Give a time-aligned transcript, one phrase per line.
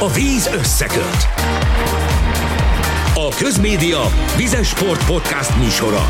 [0.00, 1.28] A víz összeköt.
[3.14, 4.00] A Közmédia
[4.36, 6.02] Vizes Sport Podcast műsora.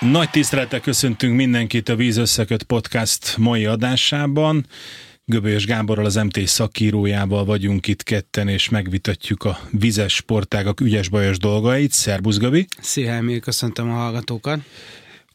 [0.00, 4.66] Nagy tisztelettel köszöntünk mindenkit a Víz Összeköt Podcast mai adásában.
[5.24, 11.92] Göbölyös Gáborral, az MT szakírójával vagyunk itt ketten, és megvitatjuk a vizes sportágak ügyes-bajos dolgait.
[11.92, 12.66] Szerbusz, Göbi!
[12.80, 14.58] Szia, Emil, köszöntöm a hallgatókat!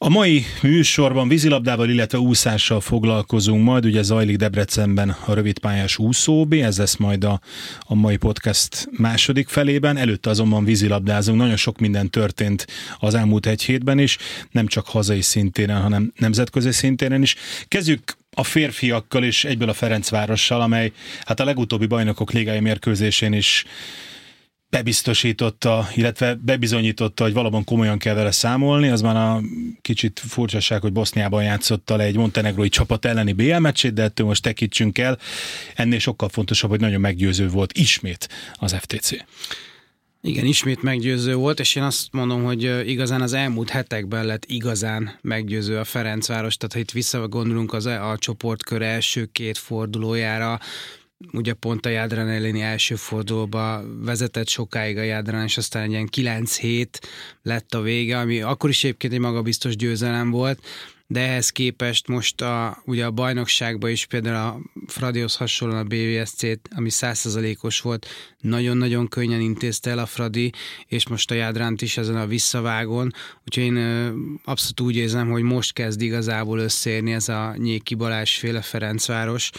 [0.02, 6.78] A mai műsorban vízilabdával, illetve úszással foglalkozunk majd, ugye zajlik Debrecenben a rövidpályás úszóbi, ez
[6.78, 7.42] lesz majd a,
[7.80, 12.68] a mai podcast második felében, előtte azonban vízilabdázunk, nagyon sok minden történt
[13.00, 14.18] az elmúlt egy hétben is,
[14.52, 17.36] nem csak hazai szintéren, hanem nemzetközi szintéren is.
[17.68, 20.92] Kezdjük a férfiakkal és egyből a Ferencvárossal, amely
[21.26, 23.66] hát a legutóbbi bajnokok ligai mérkőzésén is
[24.70, 28.88] bebiztosította, illetve bebizonyította, hogy valóban komolyan kell vele számolni.
[28.88, 29.42] Az már a
[29.82, 34.44] kicsit furcsaság, hogy Boszniában játszotta le egy montenegrói csapat elleni BL meccsét, de ettől most
[34.44, 35.18] tekítsünk el.
[35.76, 39.12] Ennél sokkal fontosabb, hogy nagyon meggyőző volt ismét az FTC.
[40.22, 45.18] Igen, ismét meggyőző volt, és én azt mondom, hogy igazán az elmúlt hetekben lett igazán
[45.22, 50.60] meggyőző a Ferencváros, tehát ha itt visszagondolunk az e- a csoportkör első két fordulójára,
[51.34, 56.08] ugye pont a Jádrán elleni első fordulóba vezetett sokáig a Jádrán, és aztán egy ilyen
[56.08, 57.00] 9 hét
[57.42, 60.60] lett a vége, ami akkor is egyébként egy magabiztos győzelem volt,
[61.12, 66.60] de ehhez képest most a, ugye a bajnokságban is például a Fradihoz hasonlóan a BVSC-t,
[66.76, 68.08] ami százszerzalékos volt,
[68.40, 70.52] nagyon-nagyon könnyen intézte el a Fradi,
[70.88, 73.14] és most a Jádránt is ezen a visszavágon,
[73.46, 73.78] úgyhogy én
[74.44, 79.50] abszolút úgy érzem, hogy most kezd igazából összeérni ez a Nyéki Balázs féle Ferencváros,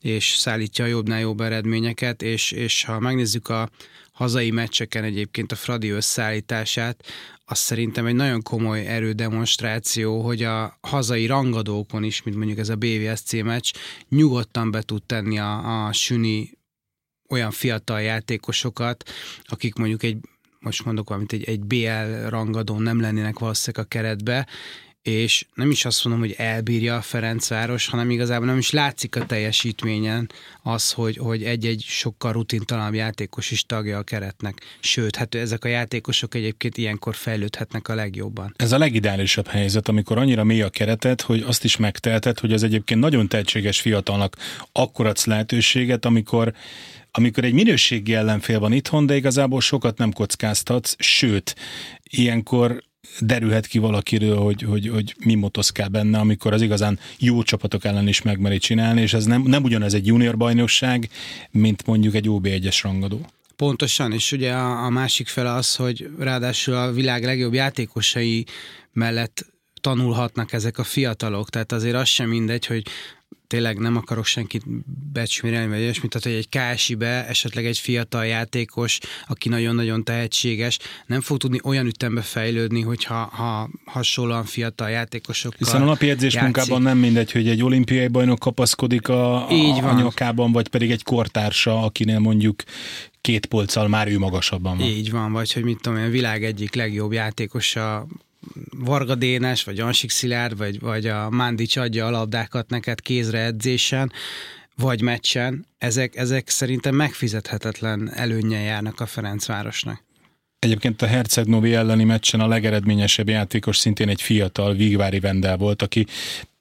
[0.00, 3.68] és szállítja a jobbnál jobb eredményeket, és, és ha megnézzük a
[4.12, 7.04] hazai meccseken egyébként a Fradi összeállítását,
[7.50, 12.76] az szerintem egy nagyon komoly erődemonstráció, hogy a hazai rangadókon is, mint mondjuk ez a
[12.76, 13.72] BVSC meccs,
[14.08, 16.58] nyugodtan be tud tenni a, a Süni
[17.28, 19.10] olyan fiatal játékosokat,
[19.44, 20.18] akik mondjuk egy
[20.58, 24.46] most mondok valamit, egy, egy BL rangadón nem lennének valószínűleg a keretbe,
[25.08, 29.26] és nem is azt mondom, hogy elbírja a Ferencváros, hanem igazából nem is látszik a
[29.26, 30.30] teljesítményen
[30.62, 34.60] az, hogy, hogy egy-egy sokkal rutintalanabb játékos is tagja a keretnek.
[34.80, 38.54] Sőt, hát ezek a játékosok egyébként ilyenkor fejlődhetnek a legjobban.
[38.56, 42.62] Ez a legideálisabb helyzet, amikor annyira mély a keretet, hogy azt is megtelted, hogy az
[42.62, 44.36] egyébként nagyon tehetséges fiatalnak
[44.72, 46.52] akkor adsz lehetőséget, amikor
[47.10, 51.54] amikor egy minőségi ellenfél van itthon, de igazából sokat nem kockáztatsz, sőt,
[52.02, 52.82] ilyenkor
[53.20, 58.08] derülhet ki valakiről, hogy, hogy, hogy mi motoszkál benne, amikor az igazán jó csapatok ellen
[58.08, 61.08] is megmeri csinálni, és ez nem, nem ugyanez egy junior bajnokság,
[61.50, 63.26] mint mondjuk egy OB1-es rangadó.
[63.56, 68.44] Pontosan, és ugye a, a másik fele az, hogy ráadásul a világ legjobb játékosai
[68.92, 69.46] mellett
[69.80, 72.86] tanulhatnak ezek a fiatalok, tehát azért az sem mindegy, hogy
[73.48, 74.62] tényleg nem akarok senkit
[75.12, 81.20] becsmérelni, vagy olyasmit, tehát hogy egy KSI-be esetleg egy fiatal játékos, aki nagyon-nagyon tehetséges, nem
[81.20, 86.54] fog tudni olyan ütembe fejlődni, hogyha ha hasonlóan fiatal játékosokkal Hiszen a napi edzés játszik.
[86.54, 89.96] munkában nem mindegy, hogy egy olimpiai bajnok kapaszkodik a, Így van.
[89.96, 92.62] a nyakában, vagy pedig egy kortársa, akinél mondjuk
[93.20, 94.86] két polccal már ő magasabban van.
[94.86, 98.06] Így van, vagy hogy mit tudom, a világ egyik legjobb játékosa
[98.76, 104.12] Varga Dénes, vagy Ansik Szilárd, vagy, vagy a Mándics adja a labdákat neked kézre edzésen,
[104.76, 110.04] vagy meccsen, ezek, ezek szerintem megfizethetetlen előnye járnak a Ferencvárosnak.
[110.58, 116.06] Egyébként a Herceg elleni meccsen a legeredményesebb játékos szintén egy fiatal Vigvári Vendel volt, aki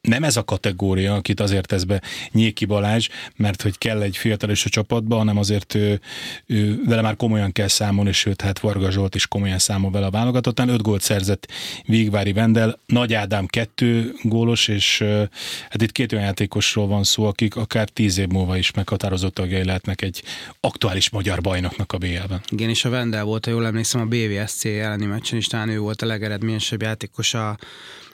[0.02, 4.50] nem ez a kategória, akit azért tesz be Nyéki Balázs, mert hogy kell egy fiatal
[4.50, 6.00] is a csapatba, hanem azért ő,
[6.46, 10.10] ő, vele már komolyan kell számolni, sőt, hát Varga Zsolt is komolyan számol vele a
[10.10, 10.70] válogatottán.
[10.70, 11.52] Öt gólt szerzett
[11.86, 15.04] Vígvári Vendel, Nagy Ádám kettő gólos, és
[15.70, 19.64] hát itt két olyan játékosról van szó, akik akár tíz év múlva is meghatározott tagjai
[19.64, 20.24] lehetnek egy
[20.60, 22.42] aktuális magyar bajnoknak a BL-ben.
[22.50, 25.80] Igen, és a Vendel volt, ha jól emlékszem, a BVSC elleni meccsen is talán ő
[25.80, 27.58] volt a legeredményesebb játékos a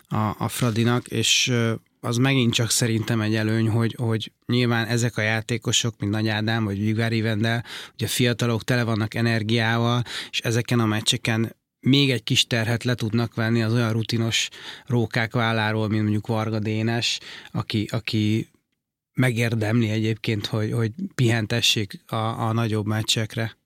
[0.08, 1.54] a, a Fradinak, és
[2.00, 6.64] az megint csak szerintem egy előny, hogy, hogy nyilván ezek a játékosok, mint Nagy Ádám
[6.64, 7.64] vagy Vigvári Vendel,
[7.94, 13.36] ugye fiatalok tele vannak energiával, és ezeken a meccseken még egy kis terhet le tudnak
[13.36, 14.50] venni az olyan rutinos
[14.86, 17.20] rókák válláról, mint mondjuk Varga Dénes,
[17.52, 18.48] aki, aki
[19.14, 23.58] megérdemli egyébként, hogy, hogy pihentessék a, a nagyobb meccsekre.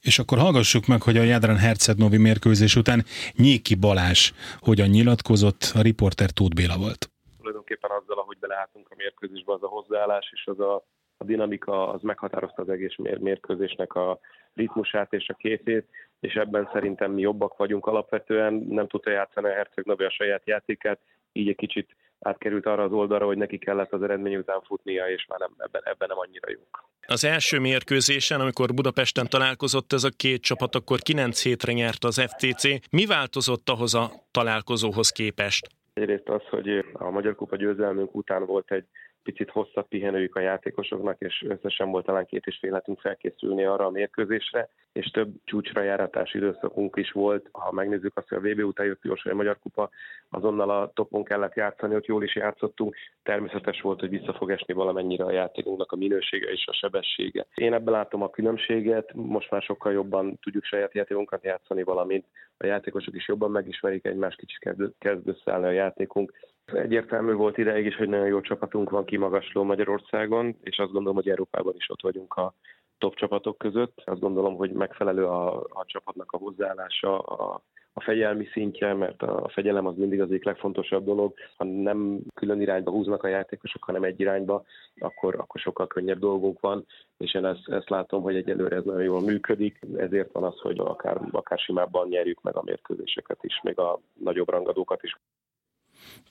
[0.00, 3.04] És akkor hallgassuk meg, hogy a Jádrán Hercegnovi mérkőzés után
[3.36, 7.10] Nyéki Balázs hogyan nyilatkozott, a riporter Tóth Béla volt.
[7.38, 10.74] Tulajdonképpen azzal, ahogy beleálltunk a mérkőzésbe, az a hozzáállás és az a,
[11.16, 14.18] a dinamika, az meghatározta az egész mérkőzésnek a
[14.54, 15.86] ritmusát és a képét,
[16.20, 21.00] és ebben szerintem mi jobbak vagyunk alapvetően, nem tudta játszani a Hercegnovi a saját játékát,
[21.34, 25.26] így egy kicsit átkerült arra az oldalra, hogy neki kellett az eredmény után futnia, és
[25.28, 26.88] már nem, ebben, ebben nem annyira jók.
[27.06, 32.20] Az első mérkőzésen, amikor Budapesten találkozott ez a két csapat, akkor 9 hétre nyert az
[32.20, 32.90] FTC.
[32.90, 35.68] Mi változott ahhoz a találkozóhoz képest?
[35.92, 38.84] Egyrészt az, hogy a Magyar Kupa győzelmünk után volt egy
[39.24, 43.86] picit hosszabb pihenőjük a játékosoknak, és összesen volt talán két és fél hetünk felkészülni arra
[43.86, 47.48] a mérkőzésre, és több csúcsra járatási időszakunk is volt.
[47.52, 49.90] Ha megnézzük azt, hogy a VB után jött a Magyar Kupa,
[50.28, 52.96] azonnal a topon kellett játszani, ott jól is játszottunk.
[53.22, 57.46] Természetes volt, hogy vissza fog esni valamennyire a játékunknak a minősége és a sebessége.
[57.54, 62.24] Én ebben látom a különbséget, most már sokkal jobban tudjuk saját játékunkat játszani, valamint
[62.56, 66.32] a játékosok is jobban megismerik egymást, kicsit kezd összeállni a játékunk
[66.72, 71.28] Egyértelmű volt ideig is, hogy nagyon jó csapatunk van kimagasló Magyarországon, és azt gondolom, hogy
[71.28, 72.54] Európában is ott vagyunk a
[72.98, 74.02] top csapatok között.
[74.04, 77.62] Azt gondolom, hogy megfelelő a, a csapatnak a hozzáállása, a,
[77.92, 81.34] a fegyelmi szintje, mert a fegyelem az mindig az egyik legfontosabb dolog.
[81.56, 84.64] Ha nem külön irányba húznak a játékosok, hanem egy irányba,
[84.98, 86.86] akkor, akkor sokkal könnyebb dolgunk van,
[87.18, 90.78] és én ezt, ezt látom, hogy egyelőre ez nagyon jól működik, ezért van az, hogy
[90.78, 95.18] akár, akár simábban nyerjük meg a mérkőzéseket is, még a nagyobb rangadókat is.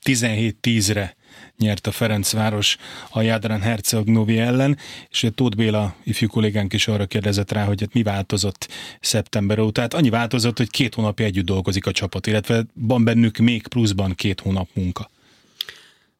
[0.04, 1.16] 17-10-re
[1.58, 2.76] nyert a Ferencváros
[3.10, 4.78] a Jádrán Herceg Novi ellen,
[5.08, 8.68] és Tóth Béla ifjú kollégánk is arra kérdezett rá, hogy hát mi változott
[9.00, 9.72] szeptember óta.
[9.72, 14.14] Tehát annyi változott, hogy két hónapja együtt dolgozik a csapat, illetve van bennük még pluszban
[14.14, 15.10] két hónap munka.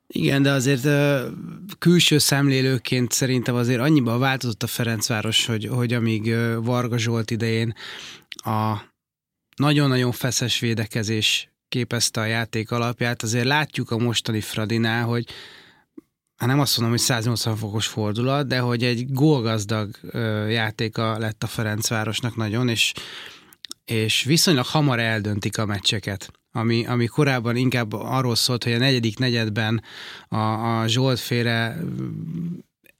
[0.06, 0.88] Igen, de azért
[1.78, 7.75] külső szemlélőként szerintem azért annyiban változott a Ferencváros, hogy, hogy amíg Varga Zsolt idején
[8.31, 8.76] a
[9.56, 15.26] nagyon-nagyon feszes védekezés képezte a játék alapját, azért látjuk a mostani Fradinál, hogy
[16.37, 19.91] hát nem azt mondom, hogy 180 fokos fordulat, de hogy egy gólgazdag
[20.49, 22.93] játéka lett a Ferencvárosnak nagyon, és,
[23.85, 26.31] és viszonylag hamar eldöntik a meccseket.
[26.53, 29.82] Ami, ami korábban inkább arról szólt, hogy a negyedik negyedben
[30.29, 30.37] a,
[30.81, 31.76] a Zsoltféle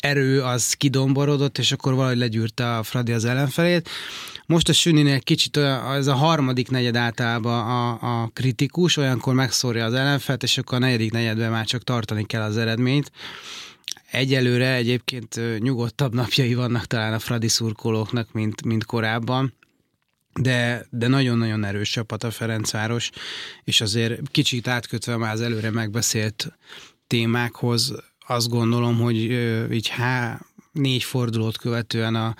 [0.05, 3.89] erő az kidomborodott, és akkor valahogy legyűrte a Fradi az ellenfelét.
[4.47, 9.85] Most a Süninél kicsit olyan, ez a harmadik negyed általában a, a kritikus, olyankor megszórja
[9.85, 13.11] az ellenfelt, és akkor a negyedik negyedben már csak tartani kell az eredményt.
[14.11, 19.55] Egyelőre egyébként nyugodtabb napjai vannak talán a Fradi szurkolóknak, mint, mint korábban
[20.41, 23.11] de, de nagyon-nagyon erős csapat a Ferencváros,
[23.65, 26.53] és azért kicsit átkötve már az előre megbeszélt
[27.07, 27.95] témákhoz,
[28.26, 29.17] azt gondolom, hogy
[29.73, 30.41] így há,
[30.73, 32.37] négy fordulót követően a,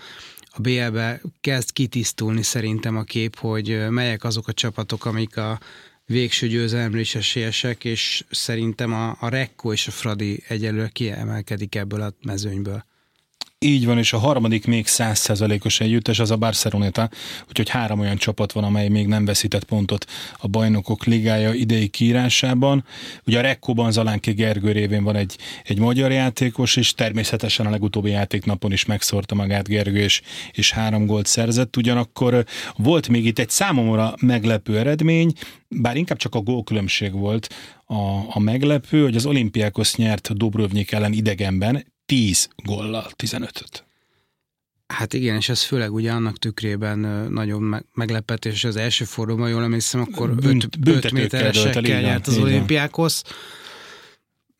[0.50, 5.60] a BL-be kezd kitisztulni szerintem a kép, hogy melyek azok a csapatok, amik a
[6.06, 12.00] végső győzelemre is esélyesek, és szerintem a, a Rekko és a Fradi egyelőre kiemelkedik ebből
[12.00, 12.84] a mezőnyből.
[13.64, 17.08] Így van, és a harmadik még százszerzalékos együttes, az a Barceloneta,
[17.48, 20.06] úgyhogy három olyan csapat van, amely még nem veszített pontot
[20.38, 22.84] a bajnokok ligája idei kiírásában.
[23.26, 28.10] Ugye a Rekkóban Zalánki Gergő révén van egy, egy magyar játékos, és természetesen a legutóbbi
[28.10, 30.22] játéknapon is megszórta magát Gergő, és,
[30.52, 31.76] és három gólt szerzett.
[31.76, 32.44] Ugyanakkor
[32.76, 35.32] volt még itt egy számomra meglepő eredmény,
[35.68, 37.54] bár inkább csak a gólkülönbség volt
[37.84, 37.94] a,
[38.28, 43.84] a meglepő, hogy az olimpiákos nyert Dobrovnyik ellen idegenben, 10 gollal 15-öt.
[44.86, 46.98] Hát igen, és ez főleg ugye annak tükrében
[47.32, 53.22] nagyon meglepetés, az első fordulóban jól emlékszem, akkor Bünt, 5 méteresekkel nyert az olimpiákhoz.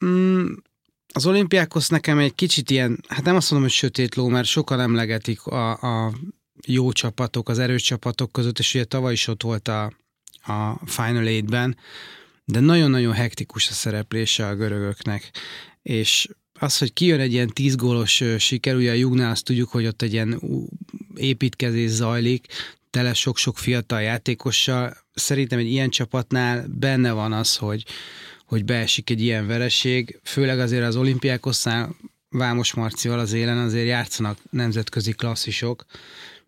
[0.05, 0.53] Mm,
[1.13, 4.81] az olimpiákhoz nekem egy kicsit ilyen, hát nem azt mondom, hogy sötét ló, mert sokan
[4.81, 6.13] emlegetik a, a
[6.67, 9.93] jó csapatok, az erős csapatok között, és ugye tavaly is ott volt a,
[10.43, 11.77] a Final Eight-ben,
[12.45, 15.31] de nagyon-nagyon hektikus a szereplése a görögöknek,
[15.83, 16.29] és
[16.65, 20.03] az, hogy kijön egy ilyen tíz gólos siker, ugye a Jugnál azt tudjuk, hogy ott
[20.03, 20.41] egy ilyen
[21.17, 22.47] építkezés zajlik,
[22.91, 24.97] tele sok-sok fiatal játékossal.
[25.15, 27.85] Szerintem egy ilyen csapatnál benne van az, hogy,
[28.47, 31.97] hogy beesik egy ilyen vereség, főleg azért az olimpiákosztál
[32.29, 35.85] Vámos Marcival az élen azért játszanak nemzetközi klasszisok,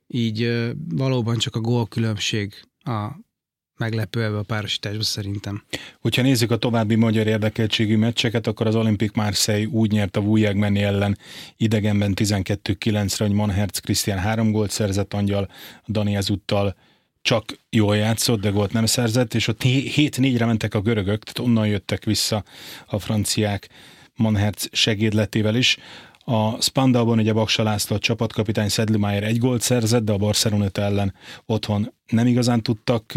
[0.07, 3.26] így valóban csak a gólkülönbség a
[3.79, 5.63] meglepő ebbe a párosításba szerintem.
[6.01, 10.21] Hogyha nézzük a további magyar érdekeltségű meccseket, akkor az Olimpik Marseille úgy nyert a
[10.55, 11.19] Menni ellen
[11.57, 15.49] idegenben 12-9-re, hogy Manherz Krisztián három gólt szerzett, Angyal
[15.89, 16.77] Dani ezúttal
[17.23, 21.67] csak jól játszott, de gólt nem szerzett, és ott 7-4-re mentek a görögök, tehát onnan
[21.67, 22.45] jöttek vissza
[22.87, 23.69] a franciák
[24.15, 25.77] Manherz segédletével is.
[26.29, 31.15] A Spandauban ugye Baksa László csapatkapitány Sedlimeyer egy gólt szerzett, de a Barceloneta ellen
[31.45, 33.13] otthon nem igazán tudtak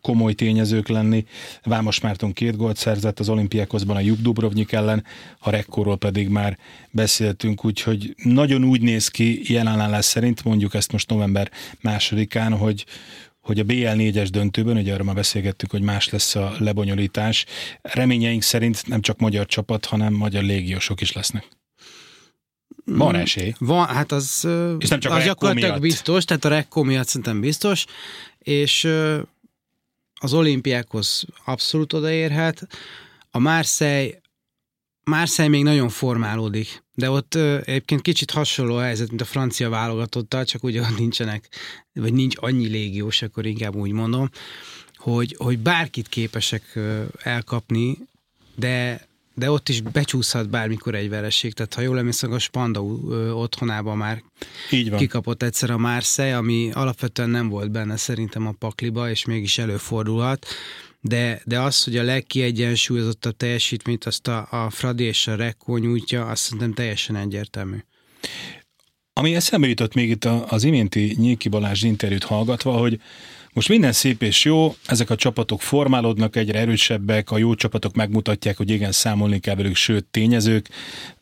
[0.00, 1.24] komoly tényezők lenni.
[1.62, 5.04] Vámos Márton két gólt szerzett az olimpiákozban a Juk ellen,
[5.38, 6.58] a Rekkóról pedig már
[6.90, 11.50] beszéltünk, úgyhogy nagyon úgy néz ki jelenállás szerint, mondjuk ezt most november
[11.80, 12.86] másodikán, hogy
[13.40, 17.46] hogy a BL 4-es döntőben, ugye arra már beszélgettük, hogy más lesz a lebonyolítás,
[17.80, 21.61] reményeink szerint nem csak magyar csapat, hanem magyar légiósok is lesznek.
[22.84, 23.54] Van esély.
[23.58, 24.48] Van, hát az,
[24.78, 25.82] és nem csak az gyakorlatilag miatt.
[25.82, 27.84] biztos, tehát a Rekko miatt szerintem biztos,
[28.38, 28.88] és
[30.20, 32.66] az olimpiákhoz abszolút odaérhet.
[33.30, 34.20] A Marseille,
[35.04, 40.44] Marseille még nagyon formálódik, de ott egyébként kicsit hasonló a helyzet, mint a francia válogatottal,
[40.44, 41.48] csak ugye ott nincsenek,
[41.92, 44.30] vagy nincs annyi légiós, akkor inkább úgy mondom,
[44.96, 46.78] hogy, hogy bárkit képesek
[47.22, 47.98] elkapni,
[48.54, 51.52] de de ott is becsúszhat bármikor egy vereség.
[51.52, 54.22] Tehát ha jól emlékszem, a Spandau otthonában már
[54.70, 54.98] Így van.
[54.98, 60.46] kikapott egyszer a Marseille, ami alapvetően nem volt benne szerintem a pakliba, és mégis előfordulhat.
[61.00, 66.26] De, de az, hogy a legkiegyensúlyozottabb teljesítményt azt a, a Fradi és a Rekko nyújtja,
[66.26, 67.76] azt szerintem teljesen egyértelmű.
[69.22, 73.00] Ami eszembe jutott még itt az iménti Nyíki Balázs interjút hallgatva, hogy
[73.52, 78.56] most minden szép és jó, ezek a csapatok formálódnak, egyre erősebbek, a jó csapatok megmutatják,
[78.56, 80.68] hogy igen, számolni kell velük, sőt, tényezők,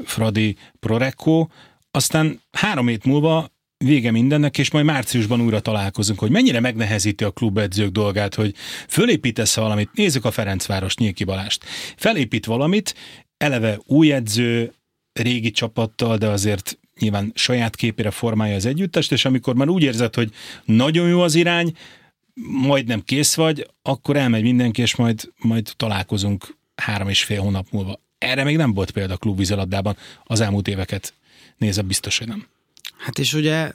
[0.05, 1.47] Fradi, Prorecco,
[1.91, 3.51] aztán három hét múlva
[3.85, 8.55] vége mindennek, és majd márciusban újra találkozunk, hogy mennyire megnehezíti a klubedzők dolgát, hogy
[8.89, 11.65] fölépítesz valamit, nézzük a Ferencváros Nyíki Balást,
[11.97, 12.95] felépít valamit,
[13.37, 14.73] eleve új edző,
[15.13, 20.15] régi csapattal, de azért nyilván saját képére formálja az együttest, és amikor már úgy érzed,
[20.15, 20.31] hogy
[20.65, 21.77] nagyon jó az irány,
[22.63, 28.01] majdnem kész vagy, akkor elmegy mindenki, és majd, majd találkozunk három és fél hónap múlva.
[28.19, 31.15] Erre még nem volt példa a klubvízilabdában az elmúlt éveket
[31.57, 32.47] nézve biztos, hogy nem.
[32.99, 33.73] Hát és ugye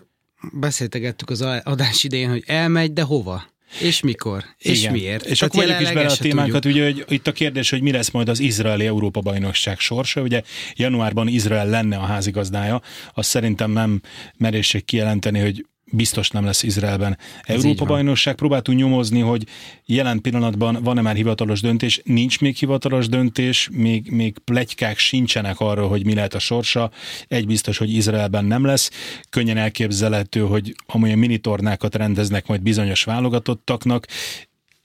[0.51, 3.43] beszéltegettük az adás idején, hogy elmegy, de hova?
[3.79, 4.43] És mikor?
[4.57, 4.91] És Igen.
[4.91, 5.25] miért?
[5.25, 8.09] És akkor vegyük is bele a témánkat, ugye, hogy itt a kérdés, hogy mi lesz
[8.11, 10.21] majd az izraeli Európa-bajnokság sorsa.
[10.21, 10.41] Ugye
[10.75, 12.81] januárban Izrael lenne a házigazdája,
[13.13, 14.01] azt szerintem nem
[14.37, 18.35] merészség kijelenteni, hogy biztos nem lesz Izraelben Európa-bajnokság.
[18.35, 19.47] Próbáltunk nyomozni, hogy
[19.85, 22.01] jelen pillanatban van-e már hivatalos döntés.
[22.03, 26.91] Nincs még hivatalos döntés, még, még plegykák sincsenek arról, hogy mi lehet a sorsa.
[27.27, 28.91] Egy biztos, hogy Izraelben nem lesz.
[29.29, 34.07] Könnyen elképzelhető, hogy amolyan minitornákat rendeznek majd bizonyos válogatottaknak,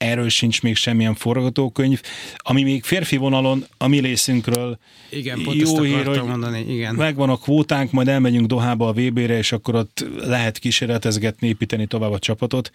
[0.01, 2.01] erről sincs még semmilyen forgatókönyv,
[2.37, 4.77] ami még férfi vonalon a mi részünkről
[5.09, 6.95] igen, pont jó hír, hogy mondani, igen.
[6.95, 12.11] megvan a kvótánk, majd elmegyünk Dohába a VB-re, és akkor ott lehet kísérletezgetni, építeni tovább
[12.11, 12.71] a csapatot.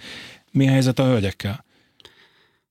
[0.50, 1.64] Mi a helyzet a hölgyekkel?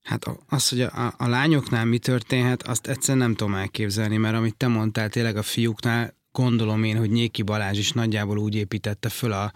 [0.02, 4.54] Hát az, hogy a, a lányoknál mi történhet, azt egyszerűen nem tudom elképzelni, mert amit
[4.56, 9.32] te mondtál, tényleg a fiúknál gondolom én, hogy Nyéki Balázs is nagyjából úgy építette föl
[9.32, 9.52] a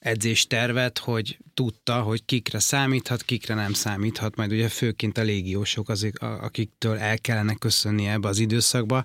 [0.00, 6.20] edzéstervet, hogy tudta, hogy kikre számíthat, kikre nem számíthat, majd ugye főként a légiósok, azok,
[6.20, 9.04] akiktől el kellene köszönni ebbe az időszakba.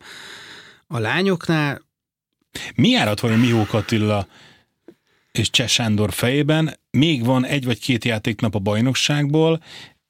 [0.88, 1.82] A lányoknál...
[2.76, 4.28] Mi járat vajon Mihó Attila
[5.32, 6.80] és Cseh Sándor fejében?
[6.92, 9.64] Még van egy vagy két játéknap a bajnokságból,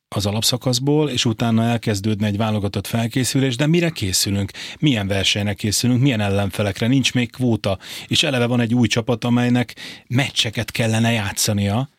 [0.08, 4.52] az alapszakaszból, és utána elkezdődne egy válogatott felkészülés, de mire készülünk?
[4.80, 6.02] Milyen versenyre készülünk?
[6.02, 6.88] Milyen ellenfelekre?
[6.88, 9.76] Nincs még kvóta, és eleve van egy új csapat, amelynek
[10.08, 11.90] meccseket kellene játszania.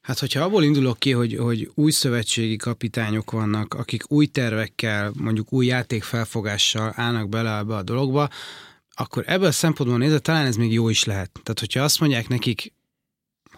[0.00, 5.52] Hát, hogyha abból indulok ki, hogy, hogy új szövetségi kapitányok vannak, akik új tervekkel, mondjuk
[5.52, 8.28] új játékfelfogással állnak bele ebbe a dologba,
[8.94, 11.30] akkor ebből a szempontból nézve talán ez még jó is lehet.
[11.42, 12.72] Tehát, hogyha azt mondják nekik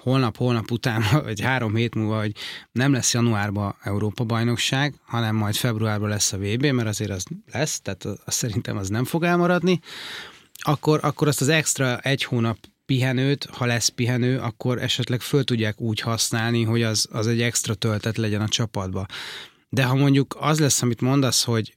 [0.03, 2.33] holnap, holnap után, vagy három hét múlva, hogy
[2.73, 8.05] nem lesz januárban Európa-bajnokság, hanem majd februárban lesz a VB, mert azért az lesz, tehát
[8.05, 9.81] az, szerintem az nem fog elmaradni,
[10.55, 15.81] akkor, akkor azt az extra egy hónap pihenőt, ha lesz pihenő, akkor esetleg föl tudják
[15.81, 19.07] úgy használni, hogy az, az egy extra töltet legyen a csapatba.
[19.69, 21.77] De ha mondjuk az lesz, amit mondasz, hogy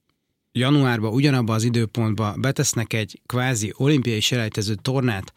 [0.52, 5.34] januárban ugyanabba az időpontba betesznek egy kvázi olimpiai selejtező tornát,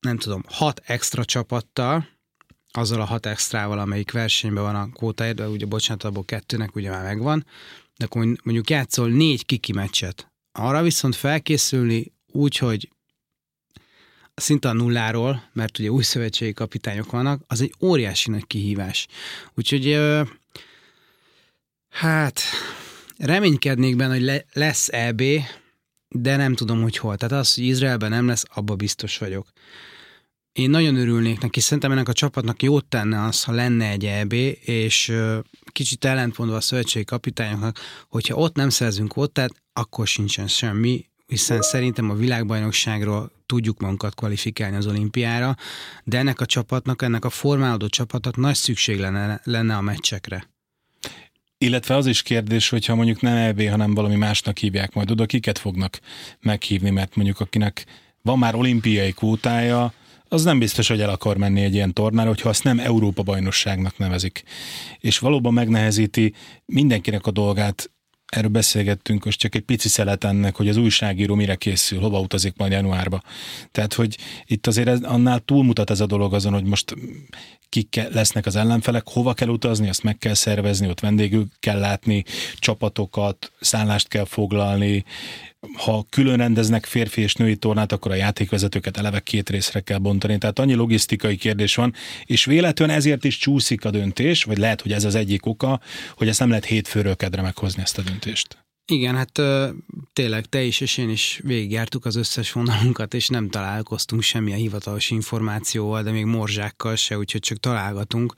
[0.00, 2.08] nem tudom, hat extra csapattal,
[2.70, 6.90] azzal a hat extrával, amelyik versenyben van a kvótáért, de ugye bocsánat, abból kettőnek ugye
[6.90, 7.46] már megvan,
[7.96, 10.32] de akkor mondjuk játszol négy kiki meccset.
[10.52, 12.88] Arra viszont felkészülni úgy, hogy
[14.34, 19.06] szinte a nulláról, mert ugye új szövetségi kapitányok vannak, az egy óriási nagy kihívás.
[19.54, 19.98] Úgyhogy
[21.88, 22.40] hát
[23.16, 25.22] reménykednék benne, hogy le, lesz EB,
[26.08, 27.16] de nem tudom, hogy hol.
[27.16, 29.46] Tehát az, hogy Izraelben nem lesz, abba biztos vagyok.
[30.52, 34.32] Én nagyon örülnék neki, szerintem ennek a csapatnak jót tenne az, ha lenne egy EB,
[34.60, 35.12] és
[35.72, 41.60] kicsit ellentmondva a szövetségi kapitányoknak, hogyha ott nem szerzünk ott, tehát akkor sincsen semmi, hiszen
[41.60, 45.56] szerintem a világbajnokságról tudjuk magunkat kvalifikálni az olimpiára,
[46.04, 50.48] de ennek a csapatnak, ennek a formálódó csapatnak nagy szükség lenne, lenne a meccsekre.
[51.58, 55.58] Illetve az is kérdés, hogyha mondjuk nem EB, hanem valami másnak hívják majd oda, kiket
[55.58, 56.00] fognak
[56.40, 57.84] meghívni, mert mondjuk akinek
[58.22, 59.92] van már olimpiai kvótája,
[60.28, 63.98] az nem biztos, hogy el akar menni egy ilyen tornára, hogyha azt nem Európa bajnokságnak
[63.98, 64.42] nevezik.
[64.98, 66.34] És valóban megnehezíti
[66.64, 67.90] mindenkinek a dolgát
[68.28, 72.56] erről beszélgettünk, most csak egy pici szelet ennek, hogy az újságíró mire készül, hova utazik
[72.56, 73.22] majd januárba.
[73.72, 74.16] Tehát, hogy
[74.46, 76.94] itt azért ez, annál túlmutat ez a dolog azon, hogy most
[77.68, 82.24] kik lesznek az ellenfelek, hova kell utazni, azt meg kell szervezni, ott vendégül kell látni,
[82.58, 85.04] csapatokat, szállást kell foglalni,
[85.76, 90.38] ha külön rendeznek férfi és női tornát, akkor a játékvezetőket eleve két részre kell bontani.
[90.38, 94.92] Tehát annyi logisztikai kérdés van, és véletlenül ezért is csúszik a döntés, vagy lehet, hogy
[94.92, 95.80] ez az egyik oka,
[96.16, 98.66] hogy ezt nem lehet hétfőről kedre meghozni ezt a döntést.
[98.90, 99.40] Igen, hát
[100.12, 105.10] tényleg te is és én is végigjártuk az összes vonalunkat, és nem találkoztunk semmilyen hivatalos
[105.10, 108.34] információval, de még morzsákkal se, úgyhogy csak találgatunk.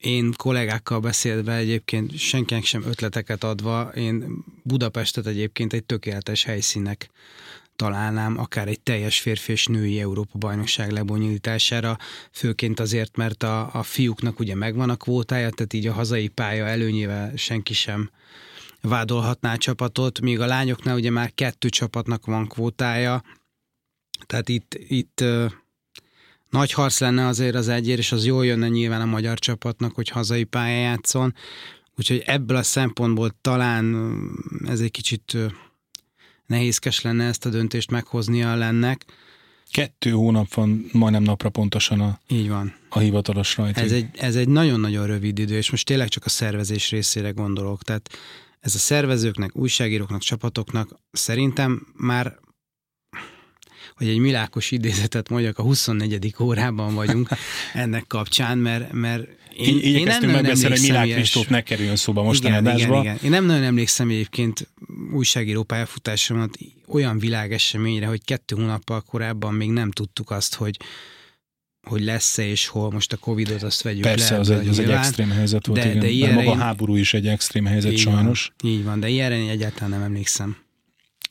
[0.00, 7.10] Én kollégákkal beszélve egyébként senkinek sem ötleteket adva, én Budapestet egyébként egy tökéletes helyszínek
[7.76, 11.96] találnám, akár egy teljes férfi és női Európa bajnokság lebonyolítására,
[12.32, 16.66] főként azért, mert a, a fiúknak ugye megvan a kvótája, tehát így a hazai pálya
[16.66, 18.10] előnyével senki sem
[18.80, 23.22] vádolhatná a csapatot, míg a lányoknál ugye már kettő csapatnak van kvótája,
[24.26, 25.24] tehát itt, itt
[26.50, 30.08] nagy harc lenne azért az egyért, és az jól jönne nyilván a magyar csapatnak, hogy
[30.08, 31.34] hazai pályán játszon.
[31.96, 34.14] Úgyhogy ebből a szempontból talán
[34.66, 35.36] ez egy kicsit
[36.46, 39.04] nehézkes lenne ezt a döntést meghoznia lennek.
[39.70, 42.74] Kettő hónap van majdnem napra pontosan a, Így van.
[42.88, 43.80] a hivatalos rajta.
[43.80, 47.82] Ez egy, ez egy nagyon-nagyon rövid idő, és most tényleg csak a szervezés részére gondolok.
[47.82, 48.10] Tehát
[48.60, 52.38] ez a szervezőknek, újságíróknak, csapatoknak szerintem már
[54.00, 56.34] hogy egy milákos idézetet mondjak, a 24.
[56.40, 57.28] órában vagyunk
[57.74, 62.22] ennek kapcsán, mert, mert én, Így, én nem megbeszélni, hogy Milák Kristóf ne kerüljön szóba
[62.22, 63.18] most igen, a igen, igen.
[63.22, 64.68] Én nem nagyon emlékszem egyébként
[65.12, 70.76] újságíró pályafutásomat olyan világeseményre, hogy kettő hónappal korábban még nem tudtuk azt, hogy
[71.88, 74.40] hogy lesz-e és hol most a Covid-ot azt vegyük Persze, le.
[74.40, 76.20] az egy, az egy extrém helyzet volt, de, igen.
[76.20, 78.52] De, de maga a háború is egy extrém helyzet, így sajnos.
[78.58, 80.56] Van, így van, de ilyenre én egyáltalán nem emlékszem.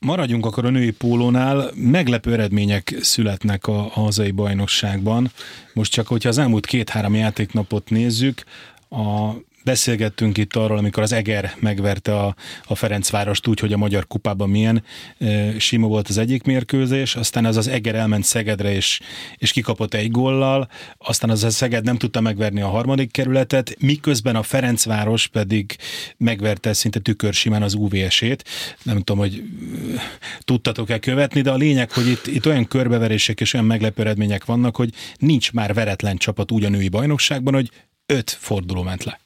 [0.06, 1.70] Maradjunk akkor a női pólónál.
[1.74, 5.30] Meglepő eredmények születnek a, hazai bajnokságban.
[5.74, 8.44] Most csak, hogyha az elmúlt két-három játéknapot nézzük,
[8.90, 9.30] a
[9.64, 14.50] beszélgettünk itt arról, amikor az Eger megverte a, a Ferencvárost úgy, hogy a Magyar Kupában
[14.50, 14.84] milyen
[15.18, 19.00] e, sima volt az egyik mérkőzés, aztán az az Eger elment Szegedre és,
[19.36, 20.68] és kikapott egy gollal,
[20.98, 25.76] aztán az a Szeged nem tudta megverni a harmadik kerületet, miközben a Ferencváros pedig
[26.16, 28.44] megverte szinte tükörsimán az UVS-ét.
[28.82, 29.42] Nem tudom, hogy
[30.40, 34.76] tudtatok-e követni, de a lényeg, hogy itt, itt olyan körbeverések és olyan meglepő eredmények vannak,
[34.76, 37.70] hogy nincs már veretlen csapat úgy a női bajnokságban, hogy
[38.06, 39.20] öt forduló ment le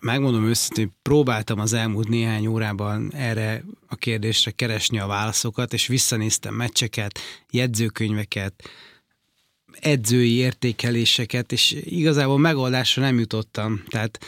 [0.00, 6.54] megmondom őszintén, próbáltam az elmúlt néhány órában erre a kérdésre keresni a válaszokat, és visszanéztem
[6.54, 7.18] meccseket,
[7.50, 8.68] jegyzőkönyveket,
[9.80, 13.82] edzői értékeléseket, és igazából megoldásra nem jutottam.
[13.88, 14.18] Tehát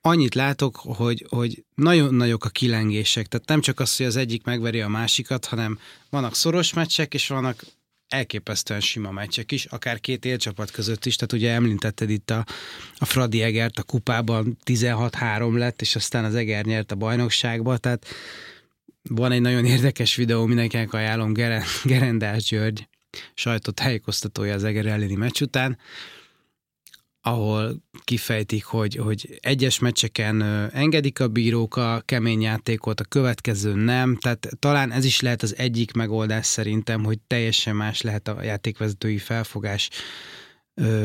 [0.00, 3.26] annyit látok, hogy, hogy nagyon nagyok a kilengések.
[3.26, 5.78] Tehát nem csak az, hogy az egyik megveri a másikat, hanem
[6.10, 7.64] vannak szoros meccsek, és vannak
[8.12, 12.44] elképesztően sima meccsek is, akár két élcsapat között is, tehát ugye említetted itt a,
[12.96, 18.06] a Fradi Egert a kupában 16-3 lett, és aztán az Eger nyert a bajnokságba, tehát
[19.02, 21.32] van egy nagyon érdekes videó, mindenkinek ajánlom,
[21.84, 22.88] Gerendás György
[23.34, 25.78] sajtott tájékoztatója az Eger elleni meccs után,
[27.22, 34.16] ahol kifejtik, hogy, hogy egyes meccseken engedik a bírók a kemény játékot, a következő nem,
[34.16, 39.18] tehát talán ez is lehet az egyik megoldás szerintem, hogy teljesen más lehet a játékvezetői
[39.18, 39.90] felfogás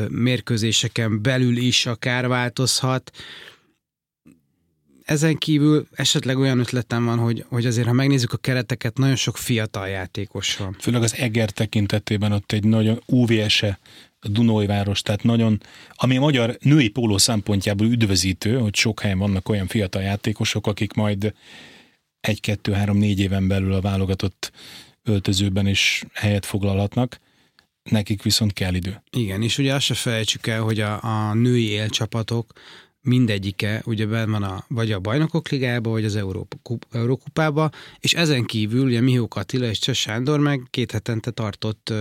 [0.08, 3.10] mérkőzéseken belül is akár változhat.
[5.04, 9.36] Ezen kívül esetleg olyan ötletem van, hogy, hogy azért, ha megnézzük a kereteket, nagyon sok
[9.36, 10.76] fiatal játékos van.
[10.80, 13.78] Főleg az Eger tekintetében ott egy nagyon UVS-e
[14.20, 15.60] a város, tehát nagyon,
[15.92, 20.92] ami a magyar női póló szempontjából üdvözítő, hogy sok helyen vannak olyan fiatal játékosok, akik
[20.92, 21.34] majd
[22.20, 24.52] egy, kettő, három, négy éven belül a válogatott
[25.02, 27.20] öltözőben is helyet foglalhatnak,
[27.90, 29.02] nekik viszont kell idő.
[29.10, 32.52] Igen, és ugye azt se felejtsük el, hogy a, a női élcsapatok
[33.00, 36.56] mindegyike ugye benn van a, vagy a Bajnokok Ligába, vagy az Európa,
[36.90, 41.92] Eurókupába, és ezen kívül ugye Mihó Attila és Cseh Sándor meg két hetente tartott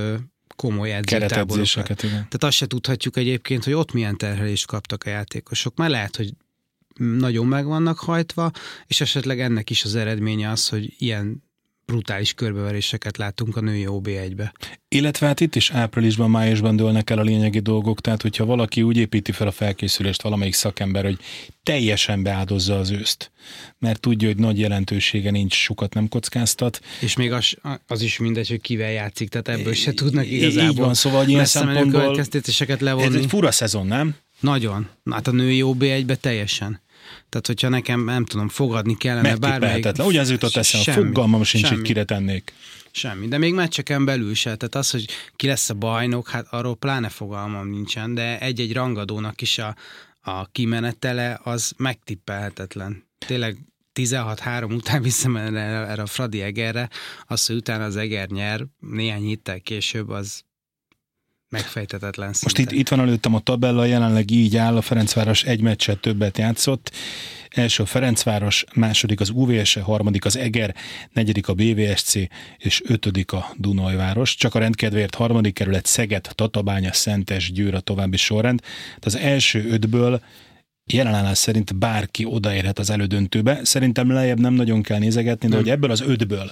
[0.57, 1.97] komoly edzőtáborokat.
[1.97, 5.75] Tehát azt se tudhatjuk egyébként, hogy ott milyen terhelést kaptak a játékosok.
[5.75, 6.33] Már lehet, hogy
[6.97, 8.51] nagyon meg vannak hajtva,
[8.87, 11.43] és esetleg ennek is az eredménye az, hogy ilyen
[11.88, 14.54] brutális körbeveréseket látunk a női OB1-be.
[14.88, 18.97] Illetve hát itt is áprilisban, májusban dőlnek el a lényegi dolgok, tehát hogyha valaki úgy
[18.97, 21.17] építi fel a felkészülést valamelyik szakember, hogy
[21.63, 23.32] teljesen beáldozza az őszt,
[23.80, 26.80] mert tudja, hogy nagy jelentősége nincs, sokat nem kockáztat.
[27.00, 30.78] És még az, az is mindegy, hogy kivel játszik, tehát ebből se tudnak igazából Így
[30.78, 33.15] van, szóval ilyen szempontból következtetéseket levonni.
[33.15, 34.15] Ez egy fura szezon, nem?
[34.39, 34.89] Nagyon.
[35.12, 36.82] Hát a női OB1-be teljesen.
[37.29, 39.87] Tehát, hogyha nekem, nem tudom, fogadni kellene bármelyik...
[39.97, 42.53] Ugyanaz jutott eszembe, fogalmam sincs, hogy kire tennék.
[42.91, 44.55] Semmi, de még meccseken belül se.
[44.55, 49.41] Tehát az, hogy ki lesz a bajnok, hát arról pláne fogalmam nincsen, de egy-egy rangadónak
[49.41, 49.75] is a,
[50.21, 53.03] a kimenetele az megtippelhetetlen.
[53.25, 53.57] Tényleg
[53.93, 56.89] 16-3 után visszamenve erre a Fradi Egerre,
[57.25, 60.43] az, hogy utána az Eger nyer, néhány héttel később, az
[61.49, 62.60] megfejtetetlen szinte.
[62.60, 66.38] Most itt, itt van előttem a tabella, jelenleg így áll, a Ferencváros egy meccset többet
[66.38, 66.91] játszott,
[67.49, 70.75] első a Ferencváros, második az UVS, harmadik az Eger,
[71.13, 72.13] negyedik a BVSC,
[72.57, 74.36] és ötödik a Dunajváros.
[74.36, 78.60] Csak a rendkedvéért harmadik kerület Szeged, Tatabánya, Szentes, Győr a további sorrend.
[78.99, 80.21] De az első ötből
[80.86, 83.60] jelenállás szerint bárki odaérhet az elődöntőbe.
[83.63, 85.63] Szerintem lejjebb nem nagyon kell nézegetni, de nem.
[85.63, 86.51] hogy ebből az ötből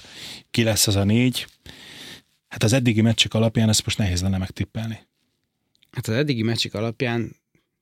[0.50, 1.46] ki lesz az a négy,
[2.48, 4.98] hát az eddigi meccsek alapján ezt most nehéz lenne megtippelni.
[5.90, 7.36] Hát az eddigi meccsek alapján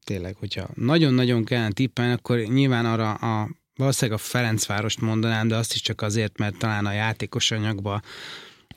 [0.04, 5.74] tényleg, hogyha nagyon-nagyon kellene tippelni, akkor nyilván arra a valószínűleg a Ferencvárost mondanám, de azt
[5.74, 8.02] is csak azért, mert talán a játékos anyagban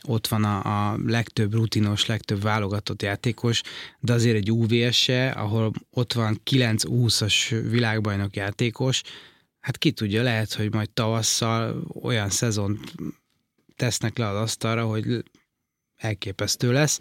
[0.08, 3.62] ott van a, a legtöbb rutinos, legtöbb válogatott játékos,
[4.00, 9.02] de azért egy UVS-e, ahol ott van 9-20-as világbajnok játékos,
[9.60, 12.80] hát ki tudja, lehet, hogy majd tavasszal olyan szezon
[13.76, 15.24] tesznek le az asztalra, hogy
[15.98, 17.00] elképesztő lesz.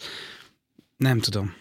[0.96, 1.54] Nem tudom.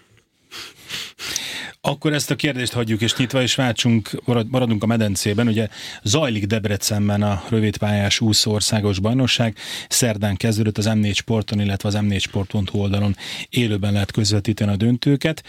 [1.81, 5.47] Akkor ezt a kérdést hagyjuk és nyitva, és váltsunk, maradunk a medencében.
[5.47, 5.67] Ugye
[6.03, 9.57] zajlik Debrecenben a rövidpályás úszó országos bajnokság.
[9.89, 13.15] Szerdán kezdődött az M4 Sporton, illetve az m4sport.hu oldalon
[13.49, 15.43] élőben lehet közvetíteni a döntőket.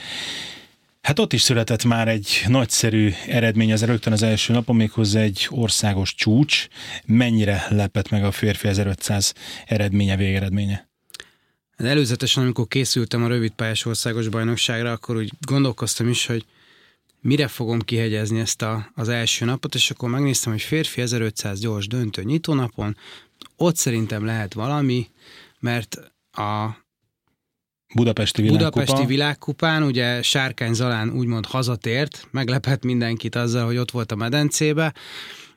[1.01, 5.47] Hát ott is született már egy nagyszerű eredmény, az rögtön az első napon, méghozzá egy
[5.51, 6.67] országos csúcs.
[7.05, 9.35] Mennyire lepett meg a férfi 1500
[9.67, 10.89] eredménye, végeredménye?
[11.77, 16.45] Hát előzetesen, amikor készültem a rövidpályás országos bajnokságra, akkor úgy gondolkoztam is, hogy
[17.21, 21.87] mire fogom kihegyezni ezt a, az első napot, és akkor megnéztem, hogy férfi 1500 gyors
[21.87, 22.97] döntő nyitónapon,
[23.57, 25.09] ott szerintem lehet valami,
[25.61, 25.97] mert
[26.33, 26.85] a
[27.95, 28.71] Budapesti világkupa.
[28.71, 34.95] Budapesti világkupán, ugye Sárkány Zalán úgymond hazatért, meglepett mindenkit azzal, hogy ott volt a medencébe,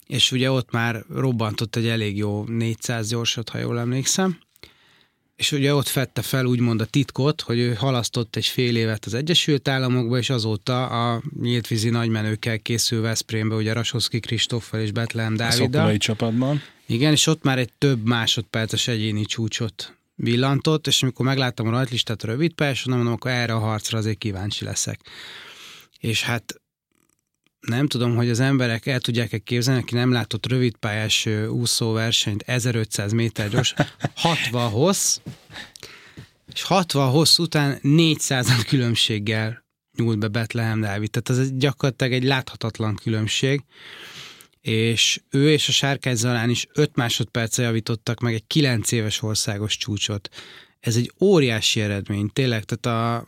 [0.08, 4.38] és ugye ott már robbantott egy elég jó 400 gyorsot, ha jól emlékszem
[5.39, 9.13] és ugye ott fette fel úgymond a titkot, hogy ő halasztott egy fél évet az
[9.13, 15.89] Egyesült Államokba, és azóta a nyíltvízi nagymenőkkel készül Veszprémbe, ugye Rasoszki Kristóffal és Betlehem Dáviddal.
[15.89, 16.62] A csapatban.
[16.86, 22.23] Igen, és ott már egy több másodperces egyéni csúcsot villantott, és amikor megláttam a rajtlistát
[22.23, 24.99] a rövid pályáson, mondom, akkor erre a harcra azért kíváncsi leszek.
[25.99, 26.62] És hát
[27.60, 33.50] nem tudom, hogy az emberek el tudják-e képzelni, aki nem látott rövidpályás úszóversenyt, 1500 méter
[33.50, 33.74] gyors,
[34.15, 35.19] 60 hossz,
[36.54, 39.63] és 60 hossz után 400 különbséggel
[39.98, 41.10] nyúlt be Betlehem Dávid.
[41.10, 43.63] Tehát ez gyakorlatilag egy láthatatlan különbség
[44.62, 49.78] és ő és a Sárkány Zalán is 5 másodperce javítottak meg egy 9 éves országos
[49.78, 50.30] csúcsot
[50.79, 53.27] ez egy óriási eredmény, tényleg, tehát a,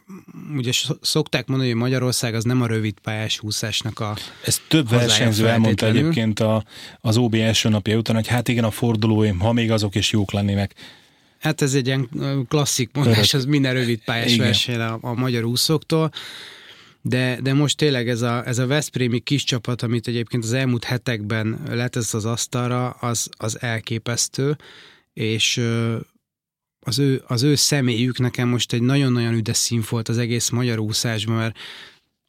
[0.56, 5.48] ugye szokták mondani, hogy Magyarország az nem a rövid pályás húszásnak a Ez több versenyző
[5.48, 6.64] elmondta egyébként a,
[7.02, 10.32] az OB első napja után, hogy hát igen, a fordulóim, ha még azok is jók
[10.32, 10.76] lennének.
[11.40, 12.10] Hát ez egy ilyen
[12.48, 16.12] klasszik mondás, az minden rövid pályás verseny a, a magyar úszóktól.
[17.02, 20.84] De, de most tényleg ez a, ez a Veszprémi kis csapat, amit egyébként az elmúlt
[20.84, 24.58] hetekben letesz az asztalra, az, az elképesztő,
[25.14, 25.62] és
[26.86, 30.80] az ő, az ő személyük nekem most egy nagyon-nagyon üdes szín volt az egész magyar
[30.80, 31.58] úszásban, mert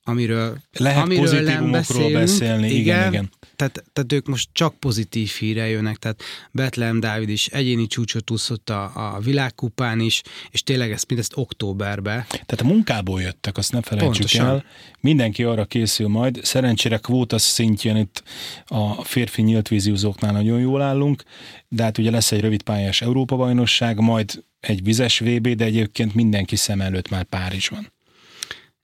[0.05, 3.31] amiről, Lehet amiről nem beszélünk, beszélni, igen, igen, igen.
[3.63, 8.71] Tehát, tehát ők most csak pozitív híre jönnek, tehát Betlehem Dávid is egyéni csúcsot úszott
[8.71, 12.27] a, a világkupán is, és tényleg ezt mindezt októberbe.
[12.29, 14.47] Tehát a munkából jöttek, azt ne felejtsük Pontosan.
[14.47, 14.65] el.
[15.01, 16.41] Mindenki arra készül majd.
[16.43, 18.23] Szerencsére kvóta szintjén itt
[18.67, 21.23] a férfi nyíltvíziúzóknál nagyon jól állunk,
[21.69, 26.57] de hát ugye lesz egy rövid pályás Európa-bajnosság, majd egy vizes VB, de egyébként mindenki
[26.57, 27.93] szem előtt már Párizs van.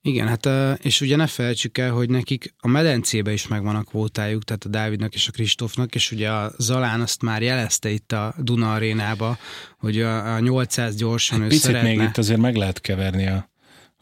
[0.03, 0.49] Igen, hát
[0.83, 4.69] és ugye ne felejtsük el, hogy nekik a medencébe is megvan a kvótájuk, tehát a
[4.69, 9.39] Dávidnak és a Kristófnak, és ugye a Zalán azt már jelezte itt a Duna arénába,
[9.79, 11.89] hogy a, a 800 gyorsan hát ő picit szeretne.
[11.89, 13.51] még itt azért meg lehet keverni a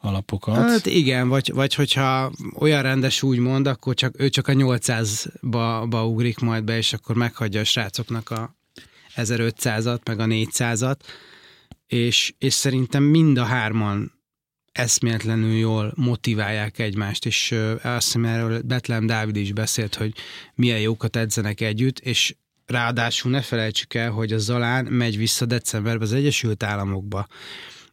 [0.01, 0.57] alapokat.
[0.57, 6.07] Hát igen, vagy, vagy hogyha olyan rendes úgy mond, akkor csak, ő csak a 800-ba
[6.07, 8.57] ugrik majd be, és akkor meghagyja a srácoknak a
[9.17, 10.97] 1500-at, meg a 400-at
[11.87, 14.16] és, és szerintem mind a hárman
[14.77, 20.15] eszméletlenül jól motiválják egymást, és azt hiszem erről Betlem Dávid is beszélt, hogy
[20.55, 22.35] milyen jókat edzenek együtt, és
[22.67, 27.27] ráadásul ne felejtsük el, hogy a Zalán megy vissza decemberbe az Egyesült Államokba,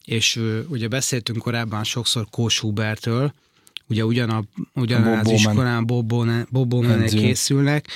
[0.06, 3.34] és ugye beszéltünk korábban sokszor Kós Hubertről,
[3.88, 4.44] ugye ugyan a,
[4.74, 5.86] ugyanaz iskolán
[6.50, 7.88] Bobómen készülnek,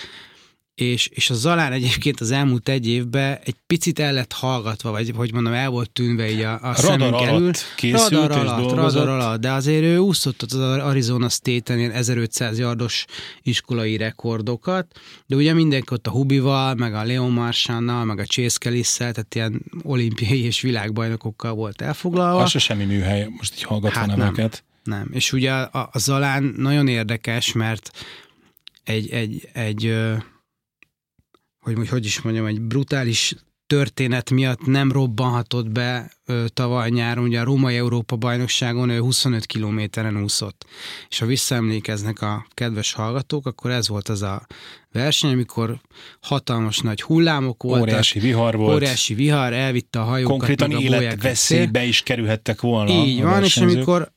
[0.78, 5.12] és, és a Zalán egyébként az elmúlt egy évben egy picit el lett hallgatva, vagy
[5.16, 9.08] hogy mondom, el volt tűnve így a, a radar alatt készült radar és alatt, radar
[9.08, 13.06] alatt, de azért ő úszott az Arizona State-en ilyen 1500 yardos
[13.42, 18.58] iskolai rekordokat, de ugye mindenki ott a Hubival, meg a Leon Marsannal, meg a Chase
[18.60, 22.42] kelly tehát ilyen olimpiai és világbajnokokkal volt elfoglalva.
[22.42, 24.16] Az se semmi műhely, most így hallgatva hát.
[24.16, 24.50] Nem,
[24.84, 25.10] nem.
[25.12, 27.92] És ugye a, a Zalán nagyon érdekes, mert
[28.84, 29.94] egy, egy, egy
[31.76, 33.36] hogy hogy is mondjam, egy brutális
[33.68, 39.46] történet miatt nem robbanhatott be ö, tavaly nyáron, ugye a Római Európa bajnokságon ő 25
[39.46, 40.66] kilométeren úszott.
[41.10, 44.46] És ha visszaemlékeznek a kedves hallgatók, akkor ez volt az a
[44.92, 45.80] verseny, amikor
[46.22, 47.88] hatalmas nagy hullámok voltak.
[47.88, 48.76] Óriási vihar volt.
[48.76, 50.38] Óriási vihar, elvitte a hajókat.
[50.38, 52.92] Konkrétan életveszélybe is kerülhettek volna.
[52.92, 54.12] Így van, és amikor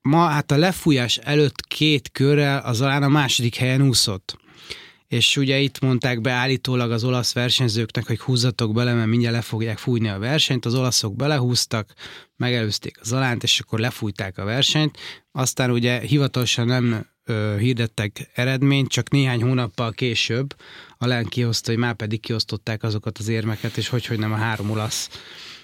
[0.00, 4.44] ma hát a lefújás előtt két körrel az alán a második helyen úszott
[5.08, 9.42] és ugye itt mondták be állítólag az olasz versenyzőknek, hogy húzzatok bele, mert mindjárt le
[9.42, 11.92] fogják fújni a versenyt, az olaszok belehúztak,
[12.36, 14.98] megelőzték az alánt, és akkor lefújták a versenyt,
[15.32, 20.54] aztán ugye hivatalosan nem ö, hirdettek eredményt, csak néhány hónappal később
[20.98, 24.36] a len kihozta, hogy már pedig kiosztották azokat az érmeket, és hogy, hogy nem a
[24.36, 25.10] három olasz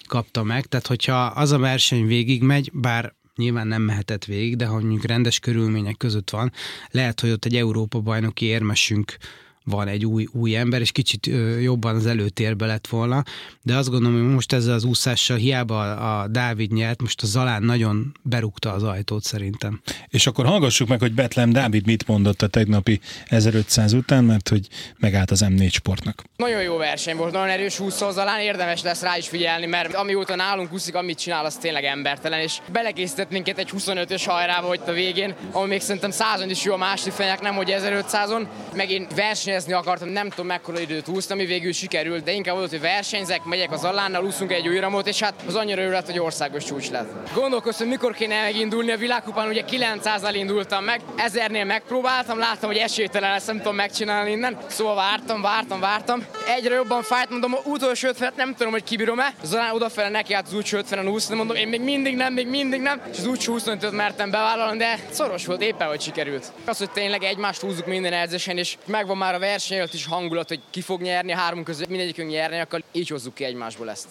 [0.07, 0.67] kapta meg.
[0.67, 5.39] Tehát, hogyha az a verseny végigmegy, bár nyilván nem mehetett végig, de ha mondjuk rendes
[5.39, 6.53] körülmények között van,
[6.91, 9.17] lehet, hogy ott egy Európa bajnoki érmesünk
[9.65, 13.23] van egy új, új ember, és kicsit jobban az előtérbe lett volna,
[13.63, 17.27] de azt gondolom, hogy most ezzel az úszással hiába a, a Dávid nyert, most a
[17.27, 19.81] Zalán nagyon berúgta az ajtót szerintem.
[20.09, 24.69] És akkor hallgassuk meg, hogy Betlem Dávid mit mondott a tegnapi 1500 után, mert hogy
[24.99, 26.23] megállt az M4 sportnak.
[26.37, 30.35] Nagyon jó verseny volt, nagyon erős húszó Zalán, érdemes lesz rá is figyelni, mert amióta
[30.35, 34.93] nálunk úszik, amit csinál, az tényleg embertelen, és belekészített minket egy 25-ös hajrába, hogy a
[34.93, 39.52] végén, ami még szerintem 100 is jó a másik fenyek, nem hogy 1500-on, megint verseny
[39.53, 43.45] versenyezni akartam, nem tudom mekkora időt úsztam, ami végül sikerült, de inkább volt, hogy versenyzek,
[43.45, 46.91] megyek az Allánnal, úszunk egy új ramot, és hát az annyira örült, hogy országos csúcs
[46.91, 47.33] lett.
[47.35, 53.31] Gondolkoztam, mikor kéne megindulni a világkupán, ugye 900-al indultam meg, ezernél megpróbáltam, láttam, hogy esélytelen
[53.31, 56.27] lesz, nem tudom megcsinálni innen, szóval vártam, vártam, vártam.
[56.57, 59.35] Egyre jobban fájt, mondom, utolsó 50 nem tudom, hogy kibírom-e.
[59.43, 62.81] Zalán odafele neki át az útsó 50-en úszni, mondom, én még mindig nem, még mindig
[62.81, 66.53] nem, és az útsó 25 mertem bevállalni, de szoros volt, éppen hogy sikerült.
[66.65, 70.49] Az, hogy tényleg egymást húzzuk minden edzésen, és megvan már a verseny előtt is hangulat,
[70.49, 74.09] hogy ki fog nyerni, három között mindegyikünk nyerni, akkor így hozzuk ki egymásból ezt.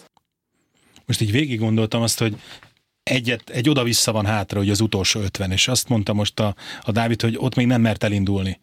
[1.06, 2.36] Most így végig gondoltam azt, hogy
[3.02, 6.92] egyet, egy oda-vissza van hátra, hogy az utolsó 50, és azt mondta most a, a
[6.92, 8.60] Dávid, hogy ott még nem mert elindulni.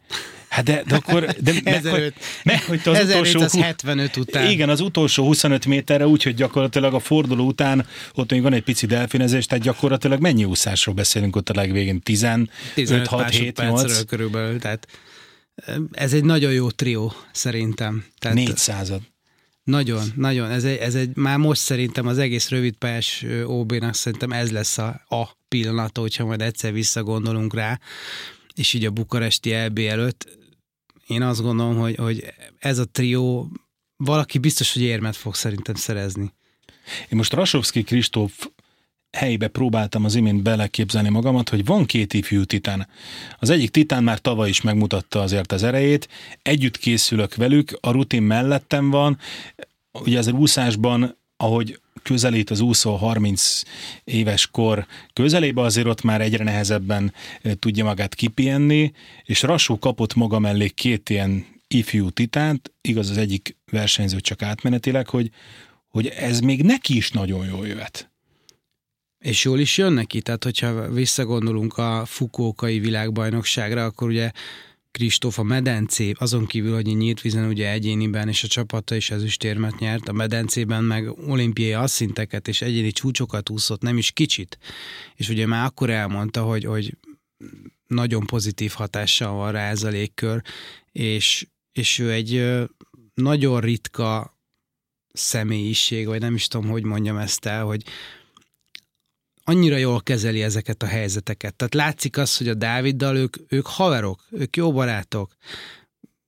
[0.48, 1.24] Hát de, de akkor...
[1.24, 4.50] De meghagy, meghagyta az 1775 utolsó, után.
[4.50, 8.62] Igen, az utolsó 25 méterre úgy, hogy gyakorlatilag a forduló után ott még van egy
[8.62, 12.00] pici delfinezés, tehát gyakorlatilag mennyi úszásról beszélünk ott a legvégén?
[12.00, 14.04] 15, 6, 7, 8?
[14.04, 14.86] körülbelül, tehát
[15.92, 18.04] ez egy nagyon jó trió, szerintem.
[18.18, 18.92] Tehát 400
[19.64, 20.50] Nagyon, nagyon.
[20.50, 25.04] Ez egy, ez egy, már most szerintem az egész rövidpályás OB-nak szerintem ez lesz a,
[25.08, 27.80] a pillanata, hogyha majd egyszer visszagondolunk rá,
[28.54, 30.38] és így a bukaresti LB előtt
[31.10, 32.24] én azt gondolom, hogy, hogy
[32.58, 33.50] ez a trió
[33.96, 36.32] valaki biztos, hogy érmet fog szerintem szerezni.
[37.00, 38.48] Én most Rasovski Kristóf
[39.12, 42.88] helybe próbáltam az imént beleképzelni magamat, hogy van két ifjú titán.
[43.38, 46.08] Az egyik titán már tavaly is megmutatta azért az erejét,
[46.42, 49.18] együtt készülök velük, a rutin mellettem van,
[49.92, 53.62] ugye az úszásban, ahogy közelít az úszó 30
[54.04, 58.92] éves kor közelébe, azért ott már egyre nehezebben eh, tudja magát kipienni,
[59.24, 65.08] és Rasó kapott maga mellé két ilyen ifjú titánt, igaz az egyik versenyző csak átmenetileg,
[65.08, 65.30] hogy,
[65.88, 68.09] hogy ez még neki is nagyon jól jöhet.
[69.20, 74.30] És jól is jön neki, tehát hogyha visszagondolunk a Fukókai világbajnokságra, akkor ugye
[74.90, 79.78] Kristóf a medencé, azon kívül, hogy nyílt vízen ugye egyéniben és a csapata is ezüstérmet
[79.78, 84.58] nyert, a medencében meg olimpiai asszinteket és egyéni csúcsokat úszott, nem is kicsit.
[85.14, 86.96] És ugye már akkor elmondta, hogy, hogy
[87.86, 90.42] nagyon pozitív hatással van rá ez a légkör,
[90.92, 92.60] és, és ő egy
[93.14, 94.38] nagyon ritka
[95.12, 97.82] személyiség, vagy nem is tudom, hogy mondjam ezt el, hogy,
[99.44, 101.54] annyira jól kezeli ezeket a helyzeteket.
[101.54, 105.36] Tehát látszik az, hogy a Dáviddal ők, ők haverok, ők jó barátok.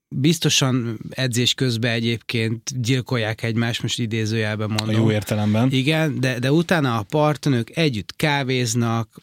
[0.09, 4.89] biztosan edzés közben egyébként gyilkolják egymást, most idézőjelben mondom.
[4.89, 5.71] A jó értelemben.
[5.71, 9.21] Igen, de, de utána a parton ők együtt kávéznak,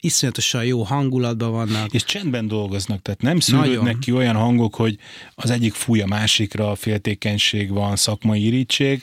[0.00, 1.92] iszonyatosan jó hangulatban vannak.
[1.92, 4.98] És csendben dolgoznak, tehát nem szűrődnek ki olyan hangok, hogy
[5.34, 9.02] az egyik fúj a másikra, féltékenység van, szakmai irítség,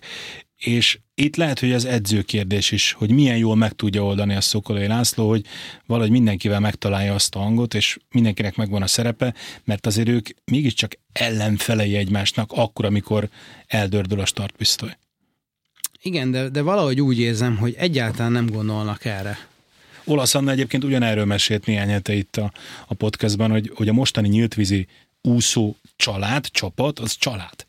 [0.57, 4.41] és itt lehet, hogy az edző kérdés is, hogy milyen jól meg tudja oldani a
[4.41, 5.45] Szokolai László, hogy
[5.85, 10.97] valahogy mindenkivel megtalálja azt a hangot, és mindenkinek megvan a szerepe, mert azért ők mégiscsak
[11.11, 13.29] ellenfelei egymásnak akkor, amikor
[13.67, 14.97] eldördül a startpisztoly.
[16.01, 19.47] Igen, de, de valahogy úgy érzem, hogy egyáltalán nem gondolnak erre.
[20.03, 22.51] Olasz Anna egyébként ugyanerről mesélt néhány hete itt a,
[22.87, 24.87] a podcastban, hogy, hogy a mostani nyíltvízi
[25.21, 27.64] úszó család, csapat, az család.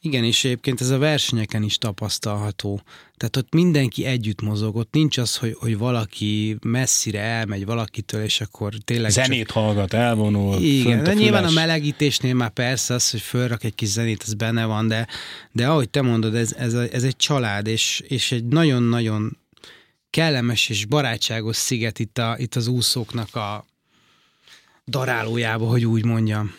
[0.00, 2.82] Igen, és egyébként ez a versenyeken is tapasztalható.
[3.16, 8.40] Tehát ott mindenki együtt mozog, ott nincs az, hogy, hogy valaki messzire elmegy valakitől, és
[8.40, 9.50] akkor tényleg Zenét csak...
[9.50, 10.60] hallgat, elvonul.
[10.60, 14.64] Igen, de nyilván a melegítésnél már persze az, hogy fölrak egy kis zenét, az benne
[14.64, 15.06] van, de,
[15.52, 19.38] de ahogy te mondod, ez, ez, a, ez egy család, és, és egy nagyon-nagyon
[20.10, 23.66] kellemes és barátságos sziget itt, a, itt az úszóknak a
[24.86, 26.54] darálójába, hogy úgy mondjam.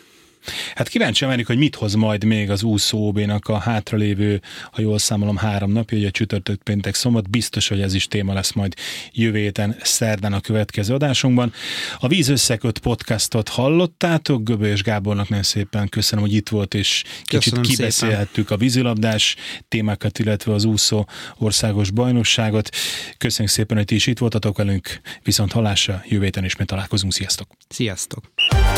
[0.76, 4.98] Hát kíváncsi lennék, hogy mit hoz majd még az úszó nak a hátralévő, ha jól
[4.98, 7.30] számolom, három napja, ugye csütörtök, péntek, szombat.
[7.30, 8.74] Biztos, hogy ez is téma lesz majd
[9.12, 11.54] jövő héten, szerdán a következő adásunkban.
[12.00, 17.04] A Víz Összeköt podcastot hallottátok, Göbö és Gábornak nagyon szépen köszönöm, hogy itt volt, és
[17.24, 18.58] kicsit köszönöm kibeszélhettük szépen.
[18.58, 19.36] a vízilabdás
[19.68, 21.08] témákat, illetve az úszó
[21.38, 22.70] országos bajnokságot.
[23.18, 27.14] Köszönjük szépen, hogy ti is itt voltatok velünk, viszont halásra jövő héten ismét találkozunk.
[27.14, 27.48] Sziasztok!
[27.70, 28.32] Sziasztok!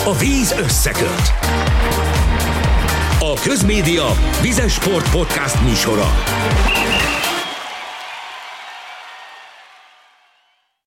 [0.06, 1.34] A víz összeköt!
[3.20, 4.06] A Közmédia
[4.42, 6.14] Vizes Sport Podcast műsora.